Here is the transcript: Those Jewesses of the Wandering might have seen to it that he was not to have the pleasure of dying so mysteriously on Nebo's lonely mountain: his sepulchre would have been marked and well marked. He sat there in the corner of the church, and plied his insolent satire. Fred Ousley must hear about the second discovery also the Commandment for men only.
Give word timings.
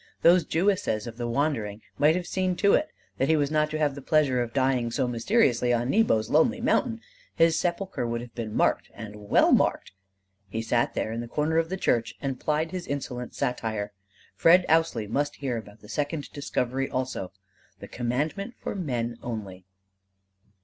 Those 0.23 0.45
Jewesses 0.45 1.05
of 1.05 1.17
the 1.17 1.27
Wandering 1.27 1.83
might 1.99 2.15
have 2.15 2.25
seen 2.25 2.55
to 2.55 2.73
it 2.73 2.89
that 3.19 3.27
he 3.27 3.35
was 3.35 3.51
not 3.51 3.69
to 3.69 3.77
have 3.77 3.93
the 3.93 4.01
pleasure 4.01 4.41
of 4.41 4.51
dying 4.51 4.89
so 4.89 5.07
mysteriously 5.07 5.71
on 5.71 5.91
Nebo's 5.91 6.27
lonely 6.31 6.59
mountain: 6.59 7.01
his 7.35 7.59
sepulchre 7.59 8.07
would 8.07 8.19
have 8.21 8.33
been 8.33 8.57
marked 8.57 8.89
and 8.95 9.29
well 9.29 9.51
marked. 9.51 9.91
He 10.49 10.63
sat 10.63 10.95
there 10.95 11.11
in 11.11 11.21
the 11.21 11.27
corner 11.27 11.59
of 11.59 11.69
the 11.69 11.77
church, 11.77 12.15
and 12.19 12.39
plied 12.39 12.71
his 12.71 12.87
insolent 12.87 13.35
satire. 13.35 13.91
Fred 14.33 14.65
Ousley 14.67 15.05
must 15.07 15.35
hear 15.35 15.55
about 15.55 15.81
the 15.81 15.87
second 15.87 16.31
discovery 16.33 16.89
also 16.89 17.31
the 17.79 17.87
Commandment 17.87 18.55
for 18.59 18.73
men 18.73 19.17
only. 19.21 19.65